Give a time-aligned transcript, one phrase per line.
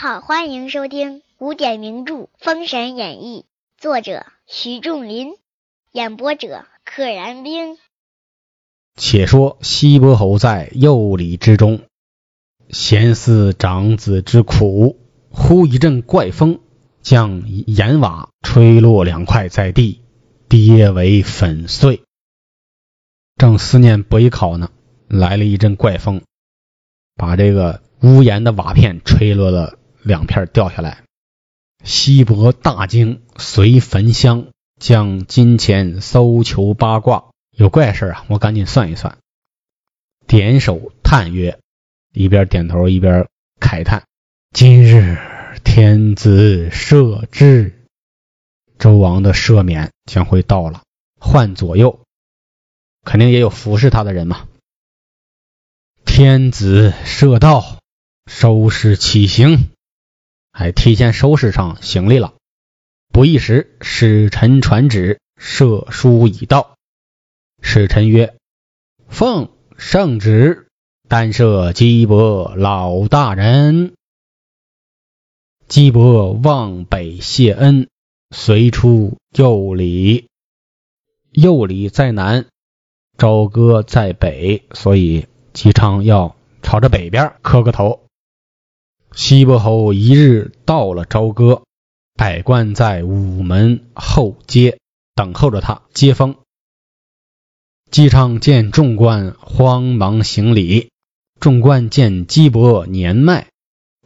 [0.00, 3.46] 好，欢迎收听古典名著《封神演义》，
[3.82, 5.32] 作者徐仲林，
[5.90, 7.76] 演播者可燃冰。
[8.94, 11.80] 且说西伯侯在幼里之中，
[12.70, 16.60] 闲思长子之苦，忽一阵怪风，
[17.02, 20.02] 将檐瓦吹落两块在地，
[20.48, 22.02] 跌为粉碎。
[23.36, 24.70] 正思念伯邑考呢，
[25.08, 26.22] 来了一阵怪风，
[27.16, 27.82] 把这个。
[28.00, 29.76] 屋檐的瓦片吹落了
[30.08, 31.04] 两片，掉下来。
[31.84, 34.46] 西伯大惊，随焚香
[34.80, 38.24] 将金钱搜求八卦，有怪事啊！
[38.28, 39.18] 我赶紧算一算。
[40.26, 41.60] 点手叹曰
[42.14, 43.28] ：“一边点头一边
[43.60, 44.04] 慨叹，
[44.52, 45.18] 今日
[45.62, 47.84] 天子赦之，
[48.78, 50.80] 周王的赦免将会到了。
[51.20, 52.00] 换左右，
[53.04, 54.48] 肯定也有服侍他的人嘛。
[56.06, 57.76] 天子赦道。”
[58.30, 59.70] 收拾起行，
[60.58, 62.34] 还提前收拾上行李了。
[63.12, 66.74] 不一时，使臣传旨，射书已到。
[67.62, 68.34] 使臣曰
[69.06, 70.66] ：“奉圣旨，
[71.06, 73.94] 单射姬伯老大人。”
[75.68, 77.88] 姬伯望北谢恩，
[78.34, 80.26] 随出右里。
[81.30, 82.46] 右里在南，
[83.16, 88.07] 朝歌在北，所以姬昌要朝着北边磕个头。
[89.14, 91.62] 西伯侯一日到了朝歌，
[92.14, 94.78] 百官在午门后街
[95.14, 96.36] 等候着他接风。
[97.90, 100.90] 姬昌见众官慌忙行礼，
[101.40, 103.48] 众官见姬伯年迈，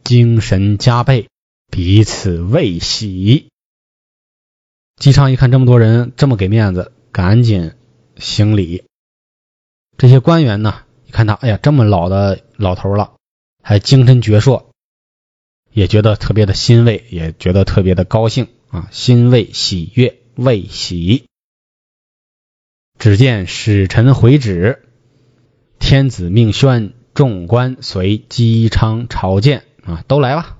[0.03, 1.27] 精神加倍，
[1.69, 3.49] 彼此未喜。
[4.95, 7.73] 姬昌一看这么多人这么给面子，赶紧
[8.17, 8.85] 行礼。
[9.97, 13.13] 这些官员呢，一看他，哎呀，这么老的老头了，
[13.61, 14.63] 还精神矍铄。
[15.73, 18.87] 也觉得特别的欣慰，也觉得特别的高兴啊！
[18.91, 21.25] 欣慰、喜悦、慰喜。
[22.99, 24.83] 只见使臣回旨，
[25.79, 30.59] 天子命宣，众官随姬昌朝见啊，都来吧。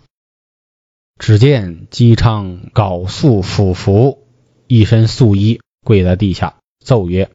[1.19, 4.28] 只见姬昌缟素俯伏，
[4.68, 7.30] 一身素衣，跪在地下，奏曰：“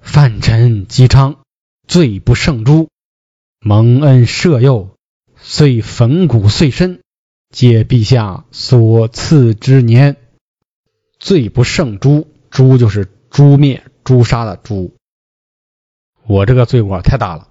[0.00, 1.40] 范臣姬昌，
[1.88, 2.88] 罪不胜诛，
[3.60, 4.95] 蒙恩赦宥。”
[5.48, 7.02] 遂粉骨碎身，
[7.50, 10.16] 皆陛下所赐之年，
[11.20, 12.26] 罪不胜诛。
[12.50, 14.96] 诛就是诛灭、诛杀的诛。
[16.26, 17.50] 我这个罪过太大了，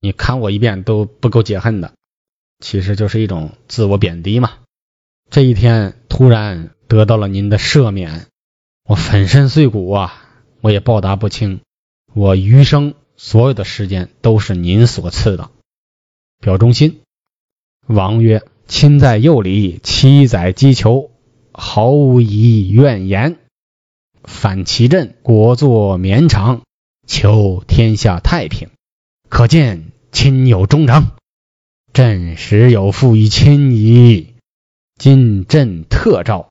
[0.00, 1.92] 你砍我一遍都不够解恨的。
[2.60, 4.54] 其实就是一种自我贬低嘛。
[5.28, 8.26] 这一天突然得到了您的赦免，
[8.84, 10.14] 我粉身碎骨啊，
[10.62, 11.60] 我也报答不清。
[12.14, 15.50] 我余生所有的时间都是您所赐的。
[16.42, 17.02] 表忠心。
[17.86, 21.12] 王曰：“亲在右里，七载击球，
[21.52, 23.38] 毫无疑怨言。
[24.24, 26.62] 反其阵，国祚绵长，
[27.06, 28.70] 求天下太平。
[29.28, 31.12] 可见亲有忠诚，
[31.92, 34.34] 朕实有负于亲矣。
[34.98, 36.50] 今朕特诏，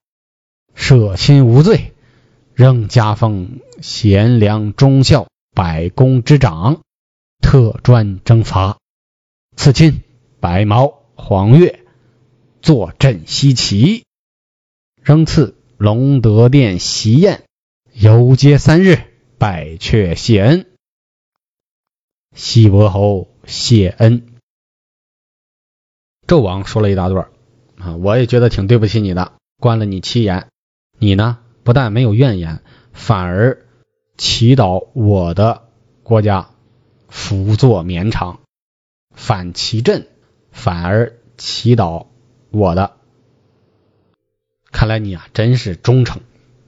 [0.73, 1.91] 赦亲无罪，
[2.53, 6.79] 仍加封贤良忠孝百公之长，
[7.41, 8.77] 特专征伐。”
[9.55, 10.01] 赐亲
[10.39, 11.79] 白毛、黄钺，
[12.61, 14.03] 坐镇西岐，
[15.01, 17.43] 仍赐隆德殿席宴，
[17.93, 19.03] 游街三日，
[19.37, 20.65] 拜阙谢恩。
[22.35, 24.25] 西伯侯谢恩。
[26.25, 27.29] 纣王说了一大段
[27.77, 30.47] 啊，我也觉得挺对不起你的，关了你七言。
[30.97, 32.63] 你呢，不但没有怨言，
[32.93, 33.65] 反而
[34.17, 35.67] 祈祷我的
[36.03, 36.49] 国家
[37.09, 38.40] 福作绵长。
[39.13, 40.07] 反其阵，
[40.51, 42.07] 反而祈祷
[42.49, 42.97] 我的。
[44.71, 46.21] 看来你啊，真是忠诚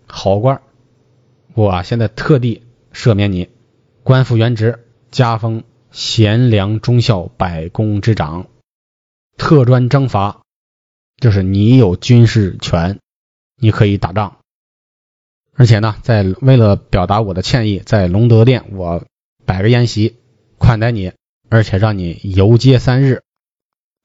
[0.08, 0.62] 好官。
[1.54, 2.64] 我现在特地
[2.94, 3.50] 赦免你，
[4.04, 8.48] 官复原职，加封贤良忠孝百公之长，
[9.38, 10.42] 特专征伐。
[11.18, 13.00] 就是你有军事权，
[13.56, 14.40] 你可以打仗。
[15.54, 19.06] 而且呢，在为了表达我的歉意，在隆德殿我
[19.46, 20.18] 摆个宴席
[20.58, 21.14] 款待你。
[21.54, 23.22] 而且让你游街三日，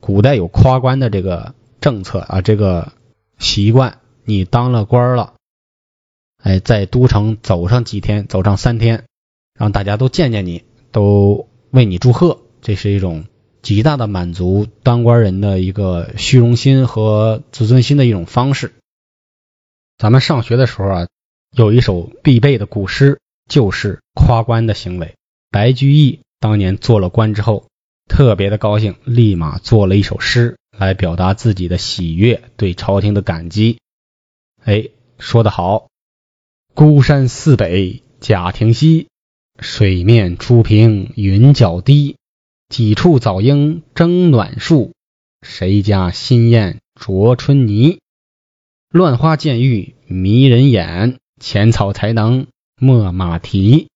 [0.03, 2.93] 古代有夸官的这个政策啊，这个
[3.39, 4.01] 习惯。
[4.27, 5.33] 你当了官了，
[6.43, 9.07] 哎，在都城走上几天，走上三天，
[9.55, 13.25] 让大家都见见你，都为你祝贺，这是一种
[13.63, 18.75] 极大的满足当官人的一个虚荣心和自尊心的一种方式。
[19.97, 21.09] 咱们上学的时候啊，
[21.57, 25.15] 有一首必备的古诗，就是夸官的行为。
[25.51, 26.21] 白居易。
[26.41, 27.69] 当年做了官之后，
[28.09, 33.79] 特别的高兴，立马做了一首诗来表达自己的喜悦，对朝廷的感激。
[34.65, 34.89] 哎，
[35.19, 35.89] 说得好，
[36.75, 39.09] 孤山寺北贾亭西，
[39.59, 42.17] 水面初平云脚低，
[42.69, 44.93] 几处早莺争暖树，
[45.43, 47.99] 谁家新燕啄春泥？
[48.91, 52.47] 乱花渐欲迷人眼，浅草才能
[52.81, 53.89] 没马蹄。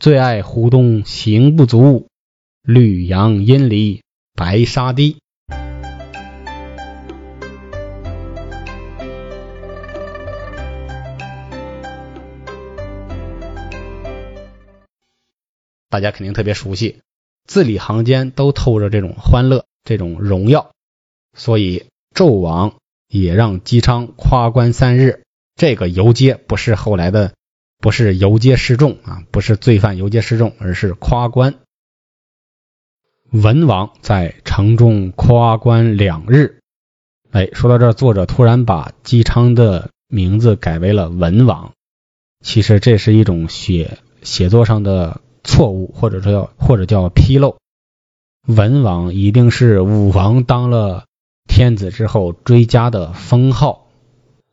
[0.00, 2.06] 最爱湖东行不足，
[2.62, 4.02] 绿杨阴里
[4.32, 5.16] 白沙堤。
[15.88, 17.00] 大家肯定特别熟悉，
[17.48, 20.70] 字里行间都透着这种欢乐、这种荣耀，
[21.36, 22.76] 所以纣王
[23.08, 25.24] 也让姬昌夸官三日。
[25.56, 27.32] 这个游街不是后来的。
[27.80, 31.54] 不是游街示众啊，不是罪犯游街示众，而是夸官。
[33.30, 36.58] 文王在城中夸官两日。
[37.30, 41.72] 哎，说到这儿，作者突然把姬昌的名字改为了文王。
[42.40, 47.58] 其实这是一种写写作上的错误，或者说叫或者叫纰漏。
[48.46, 51.04] 文王一定是武王当了
[51.46, 53.86] 天子之后追加的封号，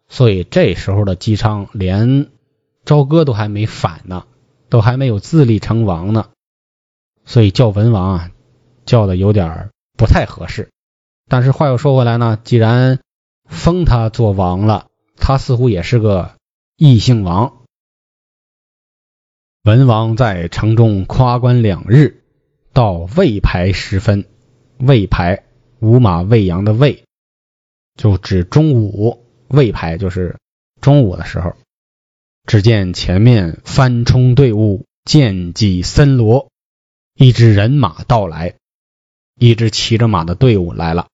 [0.10, 2.28] 所以这时候的姬昌连。
[2.86, 4.28] 朝歌都还没反呢，
[4.70, 6.30] 都还没有自立成王呢，
[7.26, 8.32] 所以叫文王啊，
[8.86, 10.70] 叫的有点不太合适。
[11.28, 13.00] 但是话又说回来呢，既然
[13.50, 14.88] 封他做王了，
[15.18, 16.36] 他似乎也是个
[16.78, 17.64] 异姓王。
[19.64, 22.24] 文王在城中夸官两日，
[22.72, 24.26] 到未牌时分，
[24.78, 25.44] 未牌
[25.80, 27.04] 午马未羊的未，
[27.96, 30.38] 就指中午，未牌就是
[30.82, 31.56] 中午的时候。
[32.46, 36.52] 只见前面翻冲队伍，剑戟森罗，
[37.16, 38.54] 一支人马到来，
[39.40, 41.08] 一支骑着马的队伍来了。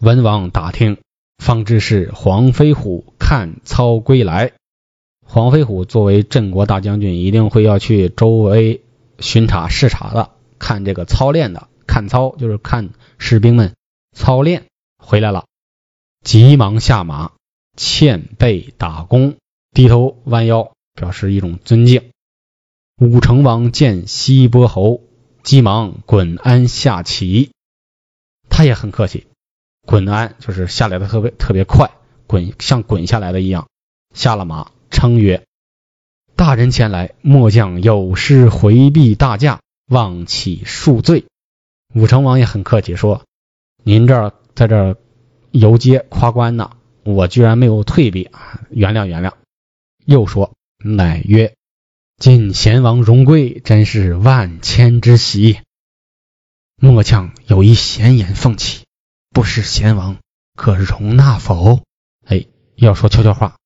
[0.00, 0.98] 文王打听，
[1.38, 4.52] 方知是黄飞虎看操归来。
[5.24, 8.82] 黄飞虎作为镇国大将军，一定会要去周围
[9.20, 11.68] 巡查视察的，看这个操练的。
[11.86, 13.74] 看操就是看士兵们
[14.14, 14.66] 操练
[14.98, 15.46] 回来了，
[16.22, 17.32] 急忙下马，
[17.76, 19.36] 欠背打工。
[19.72, 22.10] 低头弯腰，表示一种尊敬。
[22.98, 25.00] 武成王见西伯侯，
[25.42, 27.52] 急忙滚鞍下骑。
[28.50, 29.26] 他也很客气，
[29.86, 31.90] 滚鞍就是下来的特别特别快，
[32.26, 33.66] 滚像滚下来的一样。
[34.14, 35.42] 下了马，称曰
[36.36, 41.24] ：“大人前来，末将有失回避大驾，望起恕罪。”
[41.94, 43.22] 武成王也很客气，说
[43.82, 44.96] ：“您这儿在这儿
[45.50, 46.72] 游街夸官呢，
[47.04, 48.28] 我居然没有退避，
[48.68, 49.32] 原谅原谅。”
[50.04, 51.54] 又说：“乃曰，
[52.18, 55.60] 今贤王荣归，真是万千之喜。
[56.76, 58.84] 末将有一闲言奉起，
[59.30, 60.18] 不识贤王
[60.54, 61.82] 可容纳否？”
[62.26, 62.46] 哎，
[62.76, 63.56] 要说悄悄话。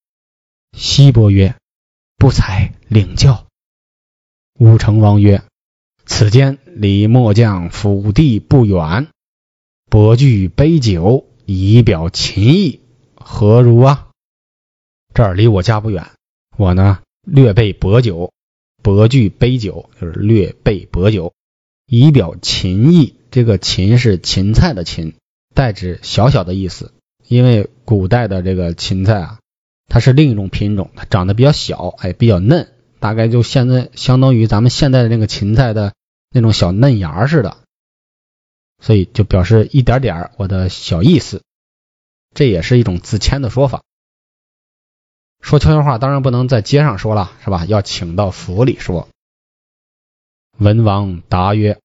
[0.77, 1.55] 西伯曰
[2.17, 3.47] ：“不才领教。”
[4.59, 5.43] 武成王曰
[6.05, 9.07] ：“此间离末将府地不远，
[9.89, 12.81] 伯具杯酒以表情意，
[13.15, 14.09] 何如啊？
[15.13, 16.11] 这儿离我家不远。”
[16.57, 18.33] 我呢，略备薄酒，
[18.81, 21.33] 薄具杯酒，就是略备薄酒，
[21.85, 23.13] 以表秦意。
[23.29, 25.13] 这个芹是芹菜的芹，
[25.53, 26.93] 代指小小的意思。
[27.27, 29.39] 因为古代的这个芹菜啊，
[29.87, 35.93] 它是另一种品种，它长得比较小，哎，比较嫩，大概就现在相当于咱们现在的那个芹菜的
[36.31, 37.57] 那种小嫩芽似的，
[38.81, 41.43] 所以就表示一点点我的小意思，
[42.33, 43.83] 这也是一种自谦的说法。
[45.47, 47.63] 说悄悄话当然不能在街上说了，是吧？
[47.67, 49.07] 要请到府里说。
[50.57, 51.79] 文王答曰：“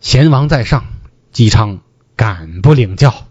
[0.00, 0.86] 贤王在上，
[1.32, 1.82] 姬昌
[2.14, 3.26] 敢不领教？”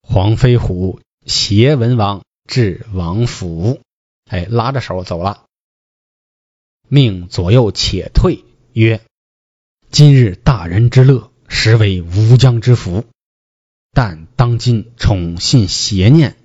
[0.00, 3.80] 黄飞虎携文王至王府，
[4.26, 5.46] 哎，拉着手走了，
[6.86, 9.00] 命左右且退，曰
[9.90, 13.06] ：“今日大人之乐，实为吴江之福，
[13.90, 16.36] 但当今宠信邪念。”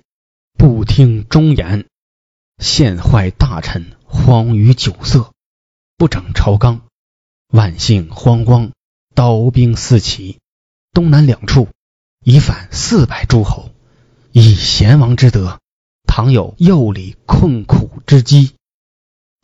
[0.58, 1.86] 不听忠言，
[2.58, 5.32] 陷坏大臣，荒于酒色，
[5.98, 6.80] 不整朝纲，
[7.48, 8.72] 万姓荒光，
[9.14, 10.38] 刀兵四起，
[10.94, 11.68] 东南两处
[12.24, 13.70] 已反四百诸侯。
[14.32, 15.60] 以贤王之德，
[16.06, 18.54] 倘有诱礼困苦之机，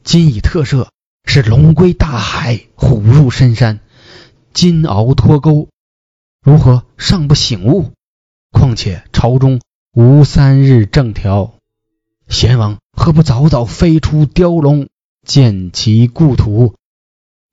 [0.03, 0.89] 今以特赦，
[1.27, 3.81] 是龙归大海，虎入深山，
[4.55, 5.69] 金鳌脱钩，
[6.41, 7.93] 如何尚不醒悟？
[8.51, 9.61] 况且朝中。
[9.95, 11.53] 无三日正条，
[12.27, 14.89] 贤王何不早早飞出雕龙，
[15.23, 16.77] 见其故土？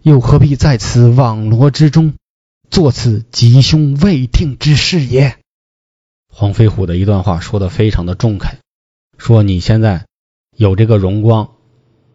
[0.02, 2.14] 又何必在此网罗之中？
[2.72, 5.38] 做此吉凶未定之事也。
[6.30, 8.60] 黄飞虎的一段话说的非常的中肯，
[9.18, 10.06] 说你现在
[10.56, 11.52] 有这个荣光，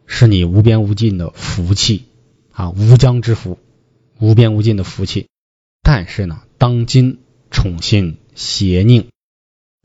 [0.07, 2.07] 是你无边无尽的福气
[2.50, 3.59] 啊，无疆之福，
[4.19, 5.28] 无边无尽的福气。
[5.83, 7.19] 但是呢，当今
[7.50, 9.09] 宠信邪佞，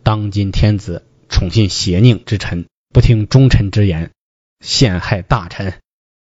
[0.10, 4.10] 当今天子宠信邪佞之臣，不听忠臣之言，
[4.60, 5.76] 陷害大臣，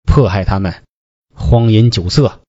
[0.03, 0.83] 迫害他们，
[1.35, 2.39] 荒淫酒色，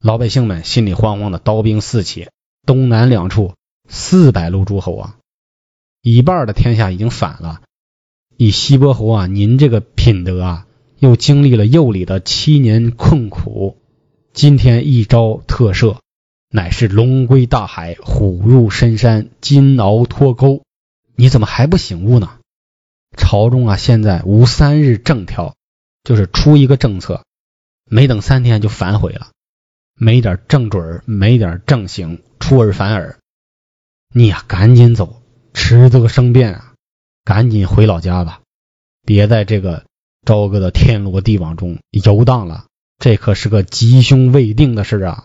[0.00, 2.30] 老百姓们心里慌慌的，刀兵四起，
[2.64, 3.52] 东南两处。
[3.86, 5.18] 四百路诸侯啊，
[6.00, 7.60] 一半的天下已经反了。
[8.38, 10.66] 以西伯侯啊，您这个品德啊，
[10.98, 13.76] 又经历了幼里的七年困苦，
[14.32, 15.98] 今天一朝特赦，
[16.54, 20.62] 乃是龙归大海，虎入深山，金鳌脱钩。
[21.16, 22.38] 你怎么还不醒悟呢？
[23.16, 25.54] 朝中啊，现在无三日正条，
[26.04, 27.24] 就是出一个政策，
[27.86, 29.28] 没等三天就反悔了，
[29.94, 33.18] 没点正准儿没点正形，出尔反尔。
[34.14, 35.22] 你呀，赶紧走，
[35.54, 36.74] 迟则生变啊！
[37.24, 38.42] 赶紧回老家吧，
[39.06, 39.86] 别在这个
[40.26, 42.66] 朝歌的天罗地网中游荡了，
[42.98, 45.24] 这可是个吉凶未定的事啊！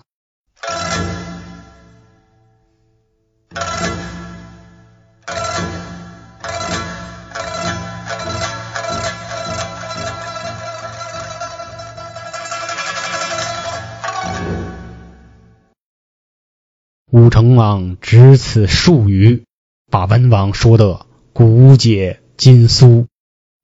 [17.18, 19.44] 武成王只此数语，
[19.90, 23.08] 把文王说的骨解筋酥。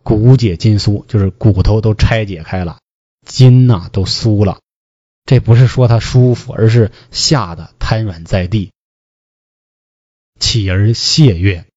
[0.01, 2.79] 骨解筋酥就是骨头都拆解开了，
[3.27, 4.59] 筋呐都酥了。
[5.25, 8.71] 这不是说他舒服，而是吓得瘫软在地。
[10.39, 11.67] 起而谢曰：“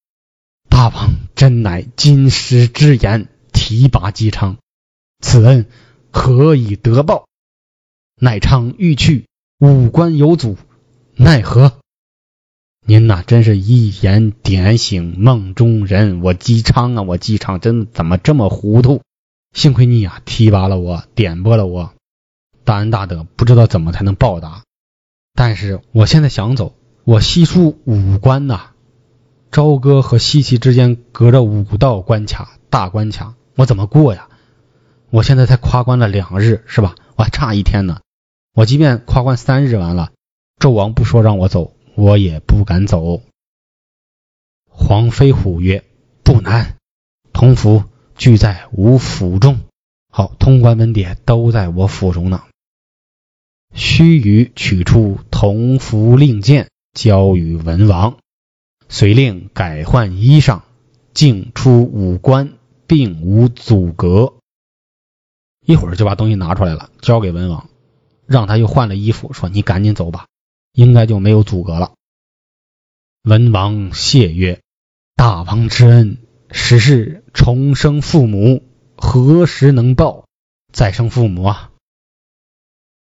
[0.70, 4.56] 大王真乃金石之言，提拔姬昌，
[5.20, 5.66] 此恩
[6.10, 7.28] 何以得报？
[8.18, 9.26] 乃昌欲去，
[9.58, 10.56] 五官有阻。”
[11.18, 11.78] 奈何？
[12.84, 16.20] 您呐，真是一言点醒梦中人。
[16.20, 19.00] 我姬昌啊，我姬昌，真怎么这么糊涂？
[19.54, 21.94] 幸亏你呀，提拔了我，点拨了我，
[22.64, 24.64] 大恩大德，不知道怎么才能报答。
[25.34, 28.72] 但是我现在想走，我西出五关呐，
[29.50, 34.28] 朝歌和西岐之间隔着五道关卡，大关卡，我怎么过呀？
[35.08, 36.94] 我现在才跨关了两日，是吧？
[37.16, 38.00] 我还差一天呢。
[38.52, 40.10] 我即便跨关三日完了。
[40.58, 43.22] 纣王不说让我走，我也不敢走。
[44.68, 45.84] 黄飞虎曰
[46.24, 46.76] ：“不难，
[47.32, 47.84] 同府
[48.16, 49.60] 俱在吾府中。
[50.10, 52.42] 好，通关文牒都在我府中呢。
[53.74, 58.16] 须臾取出同符令箭，交与文王，
[58.88, 60.62] 遂令改换衣裳，
[61.12, 62.54] 进出五关，
[62.86, 64.34] 并无阻隔。
[65.66, 67.68] 一会儿就把东西拿出来了，交给文王，
[68.24, 70.26] 让他又换了衣服，说：‘你赶紧走吧。’
[70.76, 71.94] 应该就没有阻隔了。
[73.22, 74.60] 文王谢曰
[75.16, 76.18] ：“大王之恩，
[76.50, 78.62] 实是重生父母，
[78.94, 80.26] 何时能报？
[80.70, 81.72] 再生父母啊！”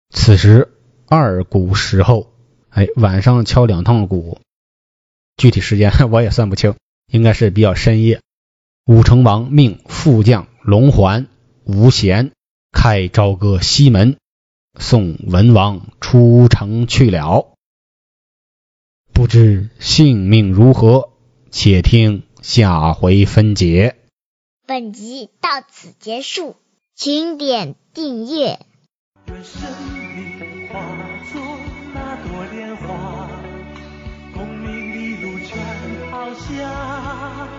[0.09, 0.73] 此时
[1.05, 2.33] 二鼓时候，
[2.69, 4.41] 哎，晚上敲两趟鼓，
[5.37, 6.75] 具体时间 我也算不清，
[7.11, 8.19] 应该是比较深夜。
[8.85, 11.27] 武成王命副将龙环、
[11.63, 12.31] 吴贤
[12.71, 14.17] 开朝歌西门，
[14.79, 17.53] 送文王出城去了。
[19.19, 21.09] 不知性命如何，
[21.51, 23.97] 且听下回分解。
[24.65, 26.55] 本集到此结束，
[26.95, 28.59] 请点订阅。
[29.27, 29.61] 愿生
[30.13, 30.79] 命化
[31.33, 31.41] 作
[31.93, 33.29] 那朵莲花，
[34.33, 37.49] 功名利禄全抛下，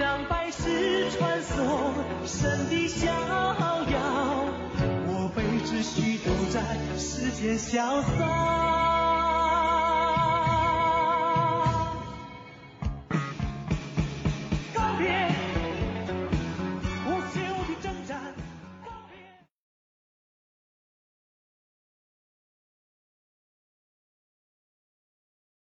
[0.00, 1.94] 让百世传颂
[2.26, 4.48] 神的逍遥。
[5.06, 6.60] 我辈只需都在
[6.98, 8.95] 世间潇洒。